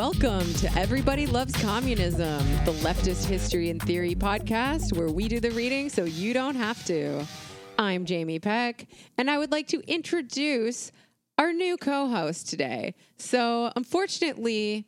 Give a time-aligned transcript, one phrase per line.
[0.00, 5.50] Welcome to Everybody Loves Communism, the leftist history and theory podcast where we do the
[5.50, 7.26] reading so you don't have to.
[7.78, 8.86] I'm Jamie Peck,
[9.18, 10.90] and I would like to introduce
[11.36, 12.94] our new co host today.
[13.18, 14.86] So, unfortunately,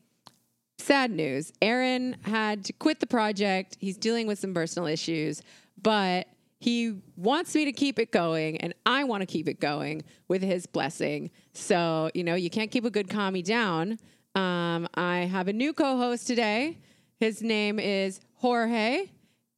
[0.79, 3.77] sad news Aaron had to quit the project.
[3.81, 5.43] He's dealing with some personal issues,
[5.83, 6.27] but
[6.59, 10.41] he wants me to keep it going, and I want to keep it going with
[10.41, 11.33] his blessing.
[11.53, 13.99] So, you know, you can't keep a good commie down.
[14.35, 16.79] Um, I have a new co host today.
[17.19, 19.07] His name is Jorge.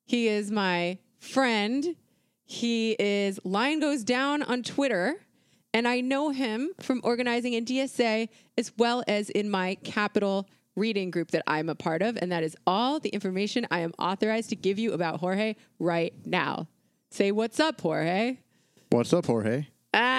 [0.04, 1.96] He is my friend.
[2.44, 5.16] He is Lion Goes Down on Twitter.
[5.72, 11.10] And I know him from organizing in DSA as well as in my Capital reading
[11.10, 12.16] group that I'm a part of.
[12.20, 16.12] And that is all the information I am authorized to give you about Jorge right
[16.24, 16.68] now.
[17.10, 18.38] Say what's up, Jorge.
[18.90, 19.66] What's up, Jorge?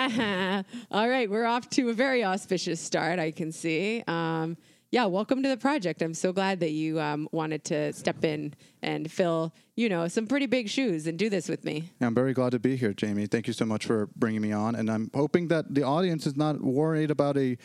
[0.92, 4.04] All right, we're off to a very auspicious start, I can see.
[4.08, 4.56] Um,
[4.92, 6.04] yeah, welcome to the project.
[6.04, 8.54] I'm so glad that you um, wanted to step in
[8.84, 11.90] and fill, you know, some pretty big shoes and do this with me.
[12.02, 13.26] I'm very glad to be here, Jamie.
[13.26, 14.76] Thank you so much for bringing me on.
[14.76, 17.58] And I'm hoping that the audience is not worried about a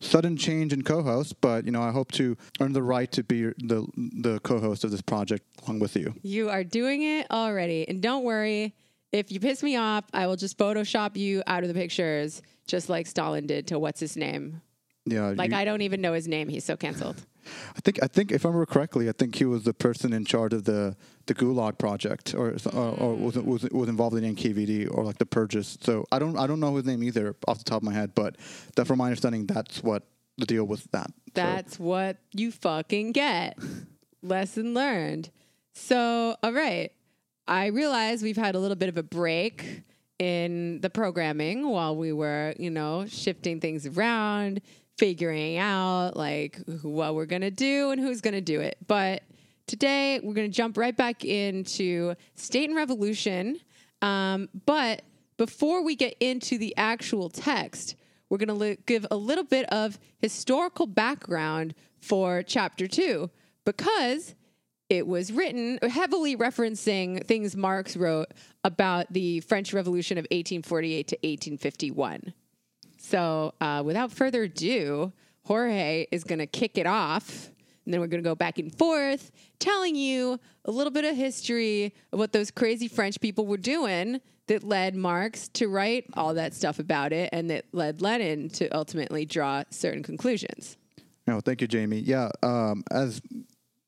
[0.00, 3.42] sudden change in co-host, but you know, I hope to earn the right to be
[3.42, 3.86] the
[4.22, 6.14] the co-host of this project along with you.
[6.22, 8.74] You are doing it already, and don't worry.
[9.14, 12.88] If you piss me off, I will just Photoshop you out of the pictures, just
[12.88, 14.60] like Stalin did to what's his name.
[15.06, 16.48] Yeah, Like you- I don't even know his name.
[16.48, 17.24] He's so canceled.
[17.76, 20.24] I think I think if I remember correctly, I think he was the person in
[20.24, 23.20] charge of the the Gulag project, or or, or mm.
[23.20, 25.78] was was was involved in NKVD or like the purges.
[25.82, 28.14] So I don't I don't know his name either off the top of my head,
[28.14, 28.36] but
[28.76, 30.04] that from my understanding, that's what
[30.38, 30.84] the deal was.
[30.92, 31.08] that.
[31.08, 33.58] So- That's what you fucking get.
[34.22, 35.30] Lesson learned.
[35.74, 36.92] So, all right.
[37.46, 39.82] I realize we've had a little bit of a break
[40.18, 44.62] in the programming while we were, you know, shifting things around,
[44.96, 48.78] figuring out like what we're going to do and who's going to do it.
[48.86, 49.22] But
[49.66, 53.60] today we're going to jump right back into state and revolution.
[54.00, 55.02] Um, but
[55.36, 57.96] before we get into the actual text,
[58.30, 63.30] we're going to give a little bit of historical background for chapter two
[63.64, 64.34] because
[64.88, 68.28] it was written heavily referencing things Marx wrote
[68.62, 72.34] about the French Revolution of 1848 to 1851.
[72.98, 75.12] So, uh, without further ado,
[75.44, 77.50] Jorge is going to kick it off.
[77.84, 81.14] And then we're going to go back and forth, telling you a little bit of
[81.14, 86.32] history of what those crazy French people were doing that led Marx to write all
[86.34, 90.78] that stuff about it and that led Lenin to ultimately draw certain conclusions.
[91.26, 91.98] No, thank you, Jamie.
[91.98, 93.20] Yeah, um, as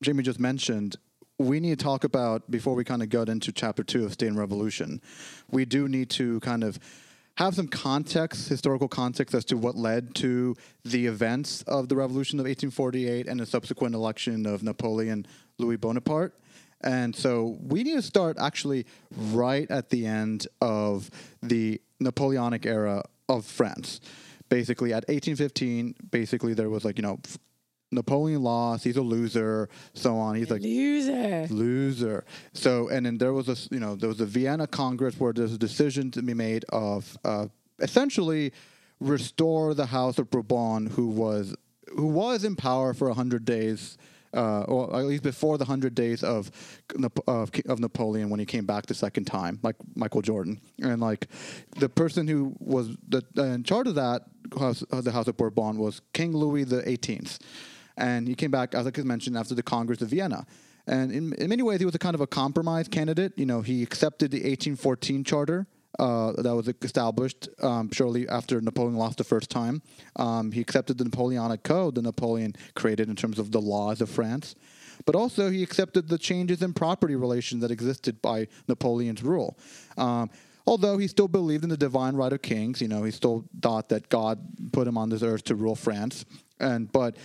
[0.02, 0.96] Jamie just mentioned,
[1.38, 4.28] we need to talk about before we kind of get into chapter two of State
[4.28, 5.00] and Revolution.
[5.50, 6.78] We do need to kind of
[7.36, 12.38] have some context, historical context, as to what led to the events of the Revolution
[12.38, 15.26] of 1848 and the subsequent election of Napoleon
[15.58, 16.34] Louis Bonaparte.
[16.82, 18.86] And so we need to start actually
[19.32, 21.10] right at the end of
[21.42, 24.00] the Napoleonic era of France.
[24.48, 27.18] Basically, at 1815, basically there was like, you know,
[27.92, 30.34] Napoleon lost, he's a loser, so on.
[30.34, 31.46] He's like, Loser.
[31.50, 32.24] loser.
[32.52, 35.52] So, and then there was a, you know, there was a Vienna Congress where there's
[35.52, 37.46] a decision to be made of uh,
[37.78, 38.52] essentially
[39.00, 41.54] restore the House of Bourbon, who was
[41.94, 43.96] who was in power for hundred days.
[44.34, 46.50] Uh, or at least before the hundred days of,
[47.26, 51.28] of of Napoleon when he came back the second time, like Michael Jordan, and like
[51.78, 54.22] the person who was the, in charge of that
[54.58, 57.38] house, of the House of Bourbon was King Louis the Eighteenth,
[57.96, 60.46] and he came back as I mentioned after the Congress of Vienna.
[60.86, 63.32] And in, in many ways, he was a kind of a compromise candidate.
[63.36, 65.66] You know, he accepted the 1814 charter
[65.98, 69.82] uh, that was established um, shortly after Napoleon lost the first time.
[70.16, 74.08] Um, he accepted the Napoleonic Code that Napoleon created in terms of the laws of
[74.10, 74.54] France.
[75.04, 79.58] But also, he accepted the changes in property relations that existed by Napoleon's rule.
[79.98, 80.30] Um,
[80.66, 83.88] although he still believed in the divine right of kings, you know, he still thought
[83.90, 84.38] that God
[84.72, 86.24] put him on this earth to rule France.
[86.58, 87.16] And but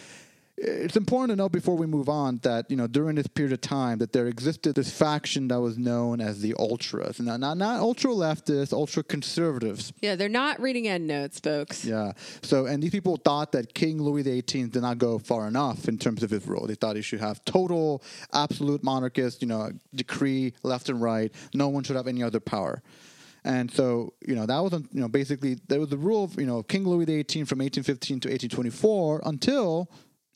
[0.64, 3.62] it's important to note before we move on that you know during this period of
[3.62, 7.20] time that there existed this faction that was known as the ultras.
[7.20, 9.92] Not not, not ultra leftists ultra conservatives.
[10.02, 11.84] Yeah, they're not reading end notes, folks.
[11.84, 12.12] yeah.
[12.44, 15.98] So and these people thought that king louis xviii did not go far enough in
[15.98, 16.68] terms of his rule.
[16.68, 18.04] They thought he should have total
[18.34, 21.34] absolute monarchist you know decree left and right.
[21.54, 22.84] No one should have any other power.
[23.44, 26.46] And so, you know, that was, you know, basically there was the rule of, you
[26.46, 29.90] know, King Louis XVIII from 1815 to 1824 until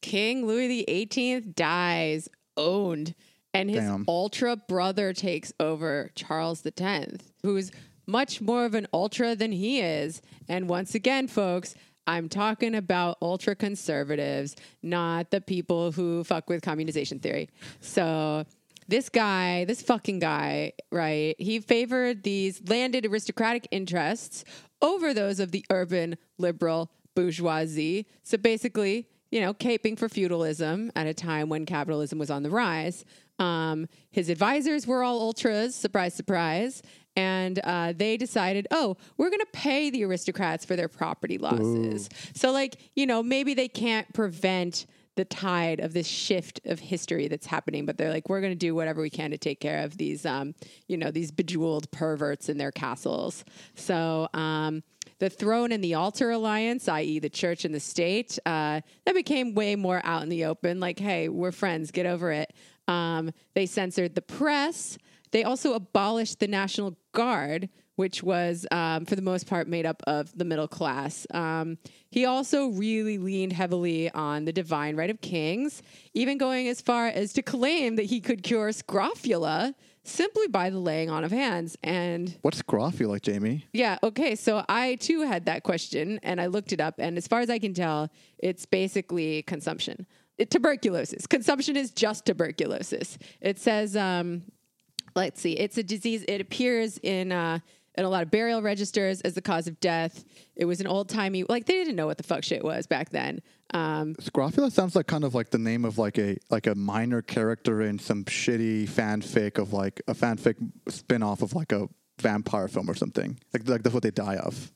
[0.05, 3.15] King Louis the 18th dies, owned,
[3.55, 4.05] and his Damn.
[4.07, 7.71] ultra brother takes over Charles the 10th, who's
[8.05, 10.21] much more of an ultra than he is.
[10.47, 11.73] And once again, folks,
[12.05, 17.49] I'm talking about ultra conservatives, not the people who fuck with communization theory.
[17.79, 18.45] So
[18.87, 21.33] this guy, this fucking guy, right?
[21.39, 24.45] He favored these landed aristocratic interests
[24.83, 28.05] over those of the urban liberal bourgeoisie.
[28.21, 32.49] So basically, you know, caping for feudalism at a time when capitalism was on the
[32.49, 33.05] rise.
[33.39, 36.81] Um, his advisors were all ultras, surprise, surprise.
[37.17, 42.09] And uh, they decided, oh, we're going to pay the aristocrats for their property losses.
[42.33, 44.85] So, like, you know, maybe they can't prevent
[45.15, 48.57] the tide of this shift of history that's happening, but they're like, we're going to
[48.57, 50.53] do whatever we can to take care of these, um,
[50.87, 53.45] you know, these bejeweled perverts in their castles.
[53.75, 54.83] So, um,
[55.19, 59.53] the throne and the altar alliance, i.e., the church and the state, uh, that became
[59.53, 60.79] way more out in the open.
[60.79, 62.53] Like, hey, we're friends, get over it.
[62.87, 64.97] Um, they censored the press.
[65.31, 70.03] They also abolished the National Guard, which was, um, for the most part, made up
[70.05, 71.25] of the middle class.
[71.33, 71.77] Um,
[72.09, 75.81] he also really leaned heavily on the divine right of kings,
[76.13, 79.73] even going as far as to claim that he could cure scrofula
[80.07, 81.77] simply by the laying on of hands.
[81.83, 83.65] And What's scrofula like, Jamie?
[83.73, 84.35] yeah, okay.
[84.35, 86.95] So I too had that question and I looked it up.
[86.99, 90.05] And as far as I can tell, it's basically consumption.
[90.37, 91.27] It, tuberculosis.
[91.27, 93.17] Consumption is just tuberculosis.
[93.41, 94.43] It says, um,
[95.15, 96.25] let's see, it's a disease.
[96.27, 97.59] It appears in, uh,
[97.97, 100.23] in a lot of burial registers as the cause of death.
[100.55, 103.09] It was an old timey, like they didn't know what the fuck shit was back
[103.09, 103.41] then.
[103.73, 107.21] Um, Scrofula sounds like kind of like the name of like a like a minor
[107.21, 110.55] character in some shitty fanfic of like a fanfic
[110.87, 111.87] spin-off of like a
[112.19, 113.39] vampire film or something.
[113.53, 114.71] Like like that's what they die of.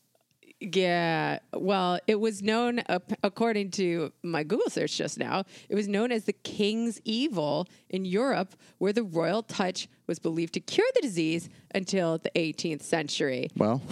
[0.62, 5.88] Yeah, well, it was known, uh, according to my Google search just now, it was
[5.88, 10.88] known as the King's Evil in Europe, where the royal touch was believed to cure
[10.96, 13.48] the disease until the 18th century.
[13.56, 13.82] Well,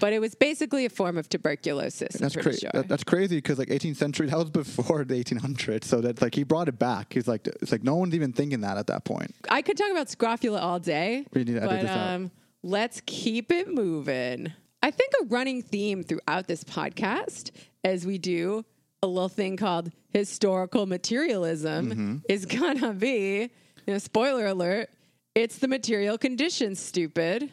[0.00, 2.16] But it was basically a form of tuberculosis.
[2.16, 2.60] That's crazy.
[2.60, 2.70] sure.
[2.74, 5.84] That, that's crazy because like 18th century, that was before the 1800s.
[5.84, 7.12] So that's like he brought it back.
[7.12, 9.34] He's like, it's like no one's even thinking that at that point.
[9.48, 12.08] I could talk about scrofula all day, We need to edit but this out.
[12.14, 12.30] um,
[12.62, 14.52] let's keep it moving.
[14.84, 17.50] I think a running theme throughout this podcast,
[17.84, 18.66] as we do
[19.02, 22.16] a little thing called historical materialism, Mm-hmm.
[22.28, 23.50] is gonna be,
[23.86, 24.90] you know, spoiler alert,
[25.34, 27.50] it's the material conditions, stupid.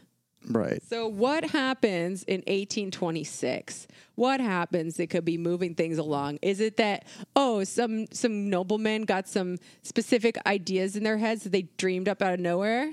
[0.49, 0.81] Right.
[0.83, 3.87] So, what happens in 1826?
[4.15, 6.39] What happens that could be moving things along?
[6.41, 7.05] Is it that
[7.35, 12.21] oh, some some noblemen got some specific ideas in their heads that they dreamed up
[12.21, 12.91] out of nowhere?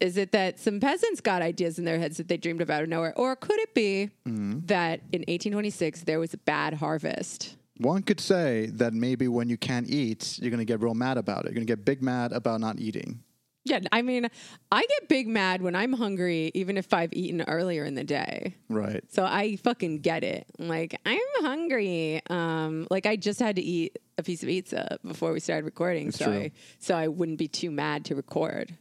[0.00, 2.82] Is it that some peasants got ideas in their heads that they dreamed up out
[2.82, 7.56] of nowhere, or could it be that in 1826 there was a bad harvest?
[7.78, 11.44] One could say that maybe when you can't eat, you're gonna get real mad about
[11.44, 11.48] it.
[11.48, 13.22] You're gonna get big mad about not eating.
[13.66, 14.28] Yeah, I mean,
[14.70, 18.54] I get big mad when I'm hungry, even if I've eaten earlier in the day.
[18.68, 19.02] Right.
[19.12, 20.46] So I fucking get it.
[20.60, 22.20] I'm like, I'm hungry.
[22.30, 26.12] Um, like I just had to eat a piece of pizza before we started recording,
[26.12, 26.34] so true.
[26.34, 28.72] I so I wouldn't be too mad to record.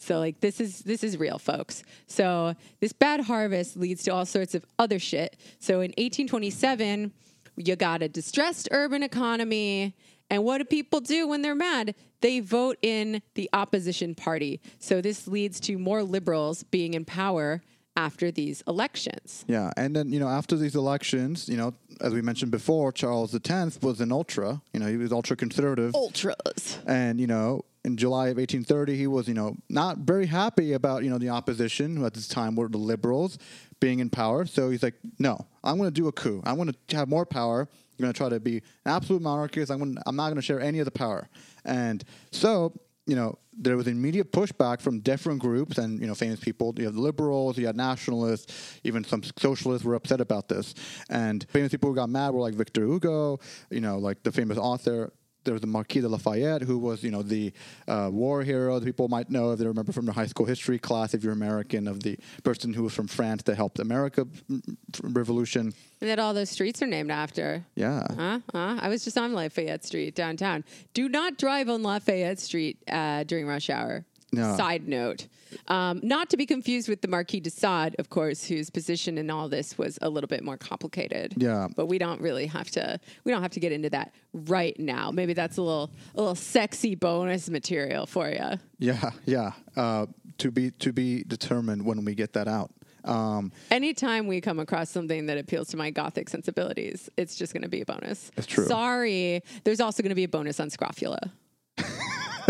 [0.00, 1.84] So like this is this is real, folks.
[2.06, 5.36] So this bad harvest leads to all sorts of other shit.
[5.60, 7.12] So in 1827,
[7.56, 9.94] you got a distressed urban economy.
[10.30, 11.94] And what do people do when they're mad?
[12.22, 14.60] They vote in the opposition party.
[14.78, 17.62] So this leads to more liberals being in power
[17.96, 19.44] after these elections.
[19.48, 23.34] Yeah, and then you know after these elections, you know, as we mentioned before, Charles
[23.34, 24.62] X was an ultra.
[24.72, 26.78] You know, he was ultra conservative, Ultras.
[26.86, 31.02] and you know, in July of 1830, he was you know not very happy about
[31.04, 33.38] you know the opposition who at this time were the liberals
[33.80, 34.44] being in power.
[34.44, 36.42] So he's like, no, I'm going to do a coup.
[36.44, 37.60] I'm going to have more power.
[37.62, 39.70] I'm going to try to be an absolute monarchist.
[39.70, 41.28] I'm going I'm not going to share any of the power.
[41.64, 42.72] And so
[43.06, 46.72] you know, there was immediate pushback from different groups and you know famous people.
[46.76, 50.74] You have the liberals, you had nationalists, even some socialists were upset about this.
[51.08, 54.58] And famous people who got mad were like Victor Hugo, you know, like the famous
[54.58, 55.12] author.
[55.44, 57.52] There was the Marquis de Lafayette, who was, you know, the
[57.88, 58.78] uh, war hero.
[58.78, 61.32] that People might know if they remember from their high school history class, if you're
[61.32, 65.72] American, of the person who was from France that helped America mm, mm, revolution.
[66.00, 67.64] And that all those streets are named after.
[67.74, 68.40] Yeah, Huh?
[68.52, 68.78] Huh?
[68.80, 70.64] I was just on Lafayette Street downtown.
[70.94, 74.04] Do not drive on Lafayette Street uh, during rush hour.
[74.32, 74.56] No.
[74.56, 75.26] Side note.
[75.66, 79.30] Um, not to be confused with the Marquis de Sade, of course, whose position in
[79.30, 81.34] all this was a little bit more complicated.
[81.36, 81.66] Yeah.
[81.74, 85.10] But we don't really have to we don't have to get into that right now.
[85.10, 88.58] Maybe that's a little a little sexy bonus material for you.
[88.78, 89.52] yeah, yeah.
[89.76, 90.06] Uh,
[90.38, 92.70] to be to be determined when we get that out.
[93.04, 97.62] Um, Anytime we come across something that appeals to my gothic sensibilities, it's just going
[97.62, 98.30] to be a bonus.
[98.36, 98.66] That's true.
[98.66, 99.42] Sorry.
[99.64, 101.32] There's also going to be a bonus on Scrofula.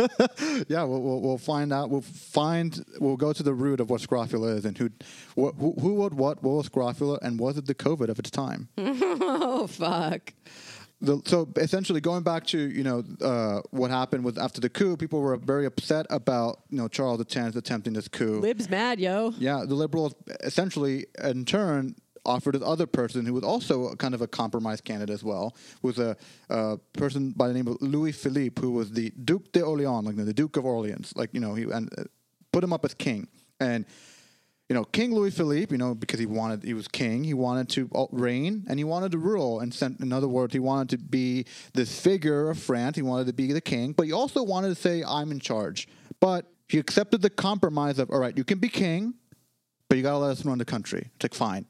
[0.68, 1.90] yeah, we'll, we'll, we'll find out.
[1.90, 2.84] We'll find.
[2.98, 4.90] We'll go to the root of what scrofula is and who,
[5.36, 8.68] wh- who, who, what, what, was scrofula, and was it the COVID of its time?
[8.78, 10.32] oh fuck.
[11.02, 14.96] The, so essentially, going back to you know uh, what happened with after the coup,
[14.96, 18.40] people were very upset about you know Charles X attempting this coup.
[18.40, 19.32] Lib's mad, yo.
[19.38, 24.20] Yeah, the liberals essentially, in turn, offered this other person who was also kind of
[24.22, 26.16] a compromise candidate as well, was a,
[26.48, 30.16] a person by the name of Louis Philippe, who was the Duke de Orleans, like
[30.16, 32.04] the Duke of Orleans, like you know, he and uh,
[32.52, 33.86] put him up as king, and
[34.70, 37.68] you know, King Louis Philippe, you know, because he wanted, he was king, he wanted
[37.70, 39.58] to uh, reign and he wanted to rule.
[39.58, 42.94] And sent, in other words, he wanted to be this figure of France.
[42.94, 45.88] He wanted to be the king, but he also wanted to say, I'm in charge.
[46.20, 49.14] But he accepted the compromise of, all right, you can be king,
[49.88, 51.10] but you got to let us run the country.
[51.16, 51.66] It's like, fine,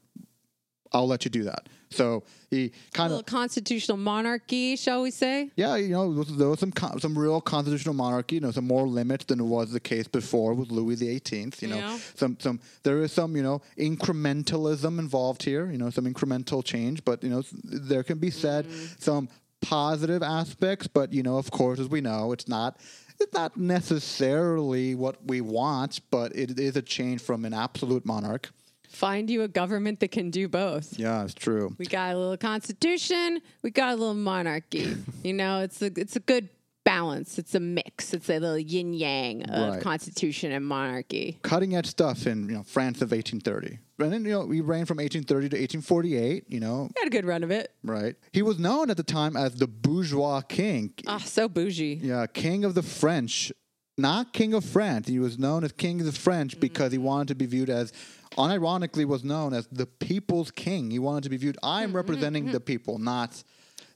[0.93, 1.67] I'll let you do that.
[1.91, 5.51] So he kind of, constitutional monarchy, shall we say?
[5.55, 9.25] yeah, you know, there was, some some real constitutional monarchy, you know, some more limits
[9.25, 11.61] than was the case before with Louis the Eighteenth.
[11.61, 11.99] You know, Yeah.
[12.15, 15.69] some some there is some you know incrementalism involved here.
[15.69, 19.01] You know, some incremental change, but you know, there can be said mm.
[19.01, 19.27] some
[19.61, 20.87] positive aspects.
[20.87, 22.79] But you know, of course, as we know, it's not.
[23.19, 28.49] It's not necessarily what we want, but it is a change from an absolute monarch.
[28.91, 30.99] Find you a government that can do both.
[30.99, 31.75] Yeah, it's true.
[31.77, 34.95] We got a little constitution, we got a little monarchy.
[35.23, 36.49] you know, it's a it's a good
[36.83, 37.37] balance.
[37.37, 38.13] It's a mix.
[38.13, 39.81] It's a little yin yang of Right.
[39.81, 41.37] constitution and monarchy.
[41.43, 43.79] cutting edge stuff in you know France of 1830.
[43.99, 46.45] And then you know we reigned from 1830 to 1848.
[46.49, 47.71] You know, We had a good run of it.
[47.83, 48.15] right?
[48.33, 50.93] He was known at the time as the bourgeois king.
[51.07, 51.99] Ah, so bougie.
[52.01, 53.51] Yeah, king of the French,
[53.97, 55.07] not king of France.
[55.07, 57.93] He was known as king of the French because he wanted to be viewed as,
[58.37, 60.91] unironically, was known as the people's king.
[60.91, 61.57] He wanted to be viewed.
[61.63, 62.51] I'm mm, mm, representing mm.
[62.51, 63.43] the people, not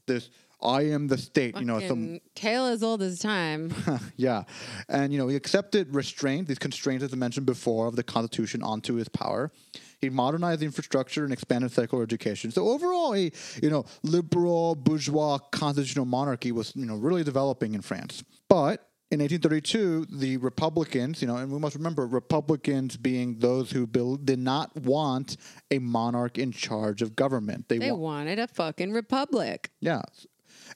[0.06, 0.30] this.
[0.62, 1.58] I am the state.
[1.58, 3.74] You know, some tale as old as time.
[4.16, 4.44] yeah.
[4.90, 8.64] And, you know, he accepted restraint, these constraints, as I mentioned before, of the Constitution
[8.64, 9.52] onto his power.
[10.00, 12.52] He modernized the infrastructure and expanded secular education.
[12.52, 17.82] So overall, a, you know, liberal, bourgeois, constitutional monarchy was, you know, really developing in
[17.82, 18.24] France.
[18.50, 23.86] But in 1832, the Republicans, you know, and we must remember Republicans being those who
[23.86, 25.38] did not want
[25.70, 27.70] a monarch in charge of government.
[27.70, 29.72] They wa- wanted a fucking republic.
[29.80, 30.02] yeah.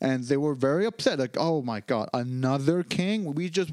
[0.02, 3.34] And they were very upset, like, oh my God, another king?
[3.34, 3.72] We just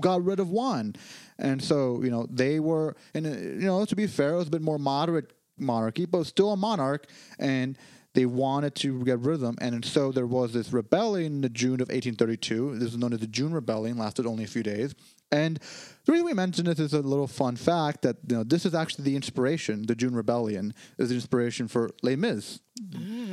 [0.00, 0.94] got rid of one.
[1.38, 4.46] And so, you know, they were, and, uh, you know, to be fair, it was
[4.48, 7.08] a bit more moderate monarchy, but still a monarch.
[7.38, 7.76] And
[8.16, 9.56] they wanted to get rid of them.
[9.60, 12.78] And so there was this rebellion in the June of 1832.
[12.78, 14.94] This is known as the June Rebellion, lasted only a few days.
[15.30, 15.58] And
[16.06, 18.74] the reason we mention this is a little fun fact that you know this is
[18.74, 19.84] actually the inspiration.
[19.84, 22.60] The June Rebellion is the inspiration for Les Mis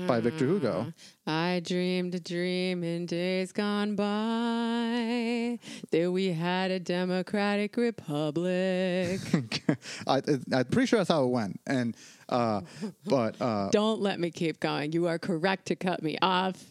[0.07, 0.87] by Victor Hugo.
[0.87, 0.93] Mm.
[1.27, 5.59] I dreamed a dream in days gone by
[5.91, 9.21] that we had a democratic republic.
[10.07, 10.21] I,
[10.51, 11.61] I'm pretty sure that's how it went.
[11.67, 11.95] And
[12.33, 12.61] uh,
[13.05, 14.91] but uh, Don't let me keep going.
[14.91, 16.61] You are correct to cut me off.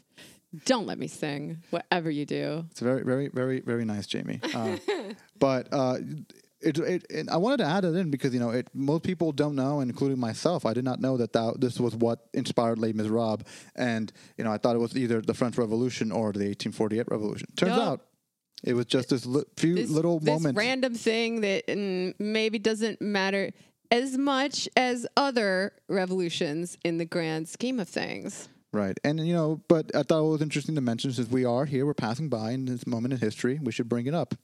[0.67, 2.67] Don't let me sing, whatever you do.
[2.71, 4.39] it's very, very, very, very nice, Jamie.
[4.55, 4.77] Uh,
[5.39, 5.97] but uh,
[6.61, 9.33] it, it, it, I wanted to add it in because you know it, most people
[9.33, 10.67] don't know, including myself.
[10.67, 13.41] I did not know that, that this was what inspired Les Miserables,
[13.77, 17.49] and you know I thought it was either the French Revolution or the 1848 Revolution.
[17.57, 17.81] Turns Nope.
[17.89, 18.01] out
[18.65, 20.57] it was just this li- few This, little this moments.
[20.59, 23.51] random thing that mm, maybe doesn't matter
[23.93, 28.49] as much as other revolutions in the grand scheme of things.
[28.73, 28.99] Right.
[29.05, 31.85] And, you know, but I thought it was interesting to mention since we are here,
[31.85, 34.35] we're passing by in this moment in history, we should bring it up.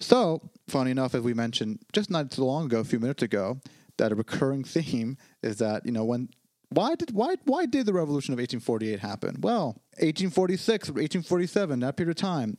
[0.00, 3.60] So, funny enough, as we mentioned just not so long ago, a few minutes ago,
[3.98, 6.28] that a recurring theme is that, you know, when.
[6.70, 9.36] Why did why why did the revolution of 1848 happen?
[9.42, 12.56] Well, 1846, 1847, that period of time,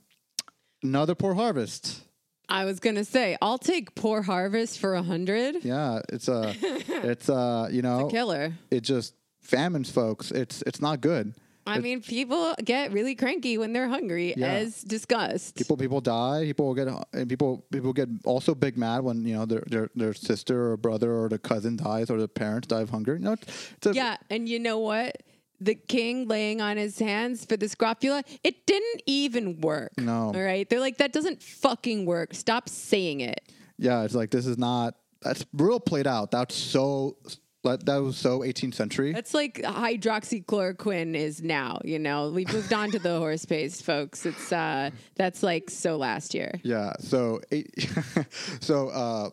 [0.83, 2.03] another poor harvest.
[2.49, 5.63] I was gonna say, I'll take poor harvest for a hundred.
[5.63, 8.53] Yeah, it's a, it's a, you know, Killer.
[8.69, 10.31] it just famines folks.
[10.31, 11.33] It's it's not good.
[11.65, 14.47] I mean, people get really cranky when they're hungry, Yeah.
[14.51, 15.55] as discussed.
[15.55, 19.45] people people die people get and people people get also big mad when you know
[19.45, 22.89] their their, their sister or brother or the cousin dies or the parents die of
[22.89, 25.23] hunger you know it's, it's a, yeah, and you know what?
[25.63, 29.91] The king laying on his hands for the scrofula, it didn't even work.
[29.97, 30.31] No.
[30.35, 30.69] All right.
[30.69, 32.33] They're like, that doesn't fucking work.
[32.33, 33.41] Stop saying it.
[33.77, 37.15] yeah it's like this is not that's real played out that's so
[37.63, 42.29] that, was so 18th century That's like hydroxychloroquine is now, you know.
[42.29, 44.25] We've moved on to the horse paste, folks.
[44.25, 46.51] It's uh that's like so last year.
[46.63, 47.69] yeah so eight,
[48.59, 49.29] so uh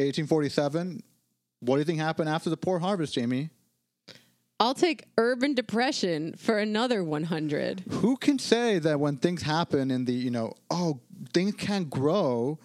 [0.00, 1.02] 1847
[1.60, 3.50] what do you think happened after the poor harvest jamie
[4.60, 7.84] I'll take urban depression for another 100.
[7.88, 11.00] Who can say that when things happen in the, you know, oh,
[11.32, 12.58] things can't grow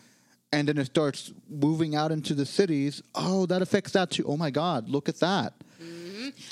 [0.52, 4.26] and then it starts moving out into the cities, oh, that affects that too.
[4.28, 5.54] Oh my God, look at that.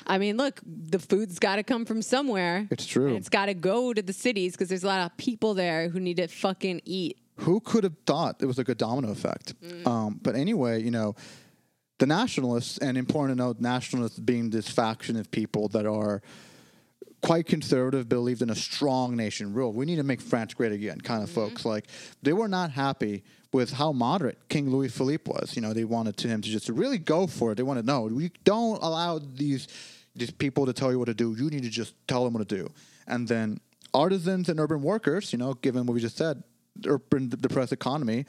[0.07, 2.67] I mean, look, the food's got to come from somewhere.
[2.71, 3.15] It's true.
[3.15, 5.99] It's got to go to the cities because there's a lot of people there who
[5.99, 7.17] need to fucking eat.
[7.37, 9.55] Who could have thought it was like a domino effect?
[9.85, 11.15] Um, but anyway, you know,
[12.03, 16.21] the nationalists, and important to note, nationalists being this faction of people that are
[17.21, 19.71] quite conservative, believed in a strong nation rule.
[19.71, 21.39] We need to make France great again, kind of mm-hmm.
[21.39, 21.63] folks.
[21.63, 21.87] Like
[22.21, 25.55] they were not happy with how moderate King Louis Philippe was.
[25.55, 27.55] You know, they wanted to him to just really go for it.
[27.55, 29.69] They wanted no, we don't allow these
[30.13, 31.33] these people to tell you what to do.
[31.37, 32.69] You need to just tell them what to do.
[33.07, 33.61] And then
[33.93, 36.43] artisans and urban workers, you know, given what we just said,
[36.85, 38.25] urban depressed economy,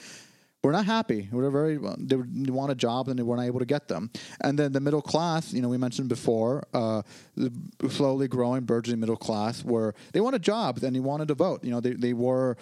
[0.65, 1.29] were not happy.
[1.31, 2.17] They were very they,
[2.51, 4.11] want a job and they weren't able to get them.
[4.41, 7.03] And then the middle class, you know, we mentioned before, uh,
[7.37, 7.53] the
[7.91, 11.63] slowly growing, burgeoning middle class, where they wanted jobs and they wanted to vote.
[11.63, 12.57] You know, they they were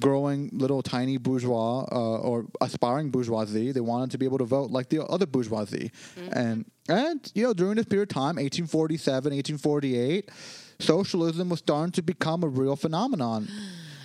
[0.00, 3.70] growing little tiny bourgeois uh, or aspiring bourgeoisie.
[3.70, 5.92] They wanted to be able to vote like the other bourgeoisie.
[6.32, 10.30] And and you know, during this period of time, 1847, 1848,
[10.80, 13.48] socialism was starting to become a real phenomenon.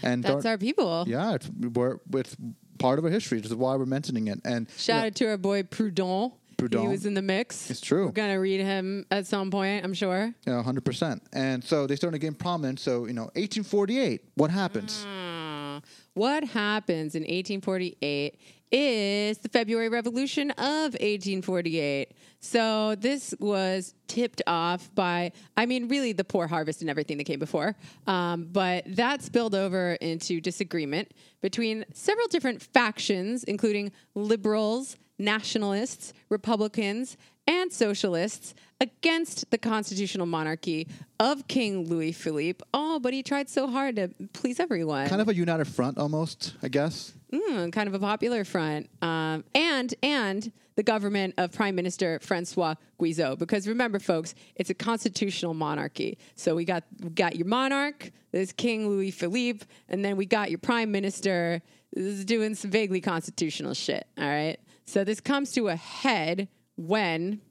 [0.03, 1.05] And That's our people.
[1.08, 2.36] yeah, it's we're, it's
[2.77, 3.39] part of our history.
[3.39, 4.39] This is why we're mentioning it.
[4.46, 6.34] And Shout out to our boy Proudhon.
[6.58, 7.70] He was in the mix.
[7.70, 8.05] It's true.
[8.05, 10.34] We're going to read him at some point, I'm sure.
[10.48, 11.22] Yeah, hundred percent.
[11.34, 12.82] And so they started to gain prominence.
[12.82, 14.22] So you know, 1848.
[14.36, 15.05] What happens?
[15.05, 15.82] Uh,
[16.13, 18.39] What happens in 1848
[18.77, 22.12] is the February Revolution of 1848.
[22.41, 27.24] So this was tipped off by, I mean, really the poor harvest and everything that
[27.24, 27.77] came before.
[28.05, 37.15] Um, but that spilled over into disagreement between several different factions, including liberals, nationalists, Republicans,
[37.48, 40.88] and socialists against the constitutional monarchy
[41.20, 42.64] of King Louis Philippe.
[42.74, 45.07] Oh, but he tried so hard to please everyone.
[45.07, 46.55] Kind of a united front, almost.
[46.61, 47.14] I guess.
[47.35, 48.89] Mm, kind of a popular front.
[49.01, 53.39] Um, and and the government of Prime Minister Francois Guizot.
[53.39, 56.17] Because remember, folks, it's a constitutional monarchy.
[56.35, 60.50] So we got we got your monarch, this King Louis Philippe, and then we got
[60.50, 61.61] your prime minister
[61.93, 64.07] is doing some vaguely constitutional shit.
[64.17, 64.57] All right.
[64.85, 67.41] So this comes to a head when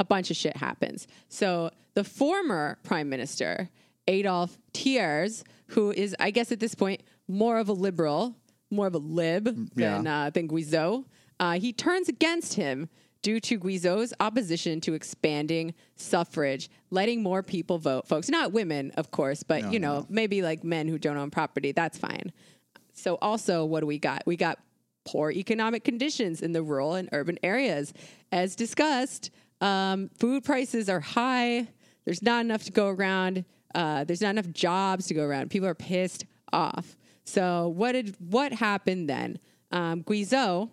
[0.00, 1.06] a bunch of shit happens.
[1.28, 3.68] So the former prime minister,
[4.08, 8.34] Adolphe Thiers, who is, I guess at this point, more of a liberal,
[8.72, 10.24] more of a lib than, yeah.
[10.26, 11.04] uh, than Guizot,
[11.38, 12.88] uh, he turns against him
[13.22, 18.08] due to Guizot's opposition to expanding suffrage, letting more people vote.
[18.08, 20.06] Folks, not women, of course, but No, you know, no.
[20.08, 21.72] maybe like men who don't own property.
[21.72, 22.32] That's fine.
[22.92, 24.22] So also, what do we got?
[24.26, 24.58] We got
[25.04, 27.92] poor economic conditions in the rural and urban areas.
[28.30, 29.30] As discussed,
[29.60, 31.68] um, food prices are high.
[32.04, 33.44] There's not enough to go around.
[33.74, 35.50] Uh, there's not enough jobs to go around.
[35.50, 36.96] People are pissed off.
[37.24, 39.38] So what did what happened then?
[39.70, 40.68] Um, Guizot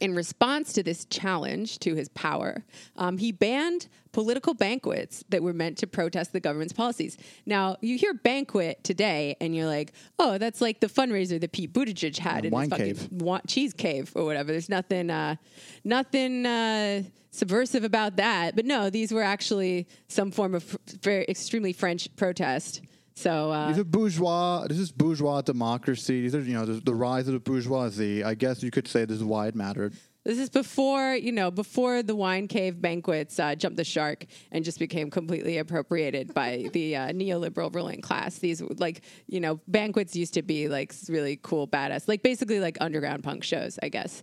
[0.00, 2.64] in response to this challenge to his power,
[2.96, 7.16] um, he banned political banquets that were meant to protest the government's policies.
[7.46, 11.72] Now, you hear banquet today, and you're like, "Oh, that's like the fundraiser that Pete
[11.72, 13.08] Buttigieg had in wine his fucking cave.
[13.12, 15.36] wa- cheese cave or whatever." There's nothing, uh,
[15.84, 18.56] nothing uh, subversive about that.
[18.56, 22.80] But no, these were actually some form of fr- very extremely French protest.
[23.14, 24.66] So uh, These are bourgeois.
[24.66, 26.22] This is bourgeois democracy.
[26.22, 28.24] These are you know the, the rise of the bourgeoisie.
[28.24, 29.94] I guess you could say this is why it mattered.
[30.24, 34.64] This is before, you know, before the wine cave banquets uh, jumped the shark and
[34.64, 38.38] just became completely appropriated by the uh, neoliberal ruling class.
[38.38, 42.78] These, like, you know, banquets used to be like really cool, badass, like basically like
[42.80, 44.22] underground punk shows, I guess.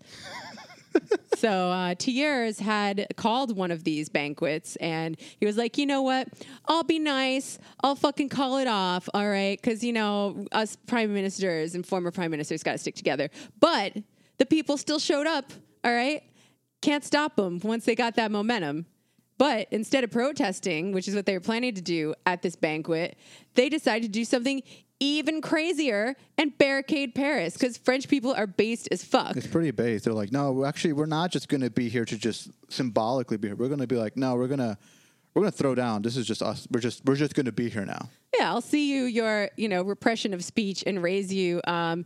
[1.36, 6.02] So uh, Thiers had called one of these banquets, and he was like, "You know
[6.02, 6.28] what?
[6.66, 7.60] I'll be nice.
[7.84, 9.08] I'll fucking call it off.
[9.14, 12.96] All right, because you know us prime ministers and former prime ministers got to stick
[12.96, 13.98] together." But
[14.38, 15.52] the people still showed up.
[15.84, 16.24] All right,
[16.82, 18.86] can't stop them once they got that momentum.
[19.38, 23.18] But instead of protesting, which is what they were planning to do at this banquet,
[23.56, 24.62] they decided to do something
[25.02, 29.36] even crazier and barricade Paris because French people are based as fuck.
[29.36, 30.04] It's pretty base.
[30.04, 33.50] They're like, no, actually, we're not just going to be here to just symbolically be
[33.50, 33.56] here.
[33.56, 34.78] We're going to be like, no, we're gonna
[35.34, 36.04] we're gonna throw down.
[36.04, 36.68] This is just us.
[36.72, 38.10] We're just we're just going to be here now.
[38.38, 42.06] Yeah, I'll see you your you know repression of speech and raise you um,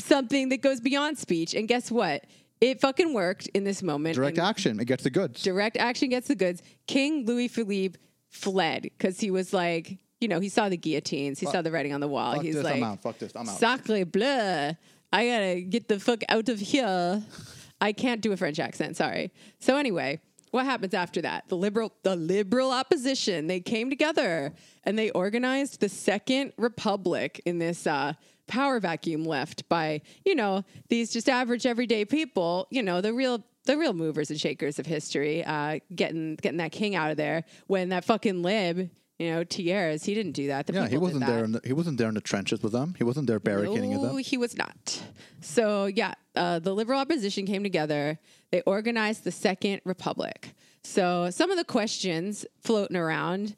[0.00, 1.54] something that goes beyond speech.
[1.54, 2.24] And guess what?
[2.60, 4.16] It fucking worked in this moment.
[4.16, 4.80] Direct and action.
[4.80, 5.42] It gets the goods.
[5.42, 6.62] direct action gets the goods.
[6.86, 7.98] King Louis Philippe
[8.30, 11.92] fled because he was like, you know, he saw the guillotines, he saw the writing
[11.92, 12.34] on the wall.
[12.34, 13.02] Fuck He's this, like, I'm out.
[13.02, 13.58] Fuck this, I'm out.
[13.58, 14.72] Sacre bleu!
[15.12, 17.22] I gotta get the fuck out of here.
[17.80, 18.96] I can't do a French accent.
[18.96, 19.30] Sorry.
[19.60, 21.48] So anyway, what happens after that?
[21.48, 27.58] The liberal, the liberal opposition, they came together and they organized the Second Republic in
[27.58, 28.14] this uh,
[28.46, 32.66] power vacuum left by you know these just average everyday people.
[32.70, 36.72] You know the real the real movers and shakers of history, uh, getting getting that
[36.72, 38.90] king out of there when that fucking lib.
[39.18, 40.66] You know, Thiers, he didn't do that.
[40.66, 41.44] The Yeah, he wasn't there.
[41.44, 42.94] In the, he wasn't there in the trenches with them.
[42.98, 44.18] He wasn't there barricading No, them.
[44.18, 45.02] he was not.
[45.40, 48.18] So yeah, uh, the liberal opposition came together.
[48.50, 50.54] They organized the Second Republic.
[50.84, 53.56] So some of the questions floating around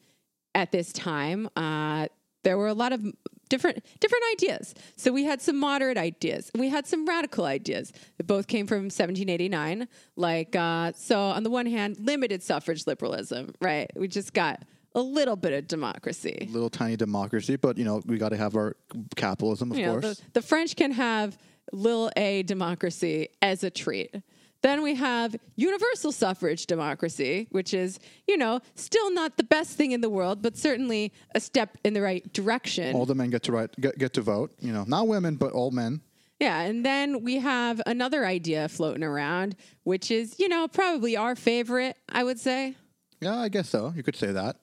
[0.54, 2.06] at this time, uh,
[2.44, 3.02] there were a lot of
[3.48, 4.74] different different ideas.
[4.96, 6.52] So we had some moderate ideas.
[6.56, 7.92] We had some radical ideas.
[8.16, 9.88] They both came from 1789.
[10.14, 13.54] Like uh, so, on the one hand, limited suffrage liberalism.
[13.60, 14.62] Right, we just got
[14.94, 16.48] a little bit of democracy.
[16.50, 18.76] Little tiny democracy, but you know we got to have our
[19.16, 20.18] capitalism, of you know, course.
[20.18, 21.38] the, the French can have
[21.72, 24.14] little a democracy as a treat.
[24.60, 29.92] Then we have universal suffrage democracy, which is, you know, still not the best thing
[29.92, 32.96] in the world, but certainly a step in the right direction.
[32.96, 34.52] all the men get to write, get, get to vote.
[34.60, 36.00] You know, not women, but all men.
[36.40, 41.36] Yeah, and then we have another idea floating around, which is, you know, probably our
[41.36, 42.76] favorite, I would say
[43.20, 43.92] Yeah, I guess so.
[43.94, 44.56] You could say that.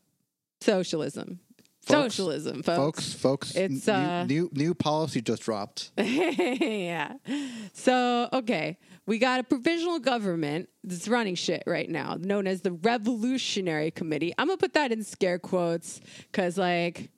[0.62, 1.40] Socialism.
[1.86, 5.92] Folks, Socialism, Folks, folks, It's, new, uh, new new policy just dropped.
[5.98, 7.14] yeah.
[7.74, 12.72] So, okay, we got a provisional government that's running shit right now, known as the
[12.72, 14.34] Revolutionary Committee.
[14.40, 16.00] I'm gonna put that in scare quotes
[16.32, 17.12] because, like,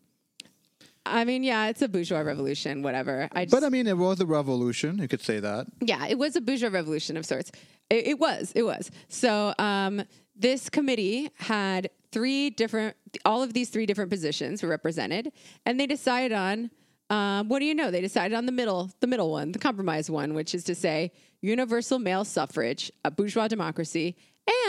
[1.05, 3.29] I mean, yeah, it's a bourgeois revolution, whatever.
[3.31, 4.97] I just, But I mean, it was a revolution.
[4.97, 5.67] You could say that.
[5.79, 7.53] yeah, it was a bourgeois revolution of sorts.
[7.89, 8.91] It, it was, it was.
[9.07, 10.03] So um,
[10.35, 15.31] this committee had three different, all of these three different positions were represented,
[15.65, 16.71] and they decided on.
[17.09, 17.89] Um, what do you know?
[17.89, 21.13] They decided on the middle, the middle one, the compromise one, which is to say
[21.39, 24.17] universal male suffrage, a bourgeois democracy,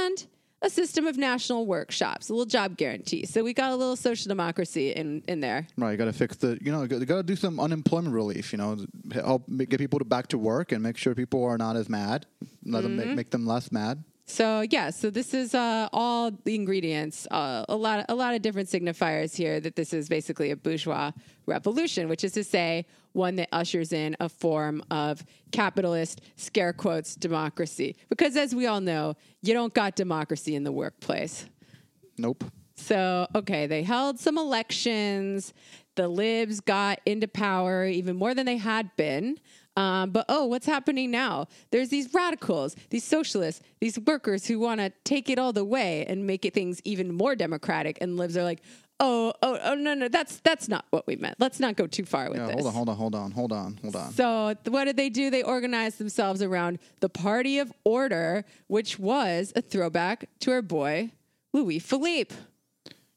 [0.04, 0.24] and
[0.62, 3.26] a system of national workshops, a little job guarantee.
[3.26, 5.66] So we got a little social democracy in in there.
[5.76, 8.52] Right, you got to fix the, you know, you got to do some unemployment relief.
[8.52, 11.74] You know, help get people to back to work and make sure people are not
[11.74, 12.26] as mad.
[12.64, 13.08] Let them Mm-hmm.
[13.08, 14.04] make, make them less mad.
[14.30, 18.42] So yeah, so this is uh, all the ingredients, uh, a lot, a lot of
[18.42, 19.58] different signifiers here.
[19.58, 21.12] That this is basically a bourgeois
[21.46, 27.16] revolution, which is to say, one that ushers in a form of capitalist scare quotes
[27.16, 27.96] democracy.
[28.10, 31.46] Because as we all know, you don't got democracy in the workplace.
[32.18, 32.44] Nope.
[32.76, 35.54] So, okay, they held some elections.
[35.96, 39.38] The libs got into power even more than they had been.
[39.78, 41.46] Um, but oh, what's happening now?
[41.70, 46.04] There's these radicals, these socialists, these workers who want to take it all the way
[46.06, 47.98] and make it things even more democratic.
[48.00, 48.60] And libs are like,
[48.98, 51.36] oh, oh, oh, no, no, that's that's not what we meant.
[51.38, 52.54] Let's not go too far with Yeah, this.
[52.54, 54.12] hold on, hold on, hold on, hold on, hold on.
[54.12, 55.30] So th- what did they do?
[55.30, 61.12] They organized themselves around the Party of Order, which was a throwback to our boy
[61.52, 62.34] Louis Philippe.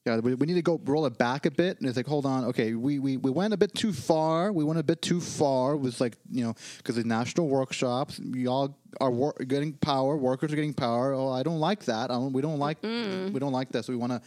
[0.06, 1.80] Yeah, we, we need to go roll it back a bit.
[1.80, 4.52] And it's like, hold on, okay, we, we, we went a bit too far.
[4.52, 5.74] We went a bit too far.
[5.74, 10.18] It was like, you know, because the national workshops, y'all are wor- getting power.
[10.18, 11.14] Workers are getting power.
[11.14, 12.10] Oh, I don't like that.
[12.10, 13.88] I don't, we don't like we don't like this.
[13.88, 14.22] We want to